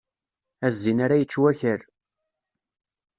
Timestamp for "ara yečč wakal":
1.05-1.81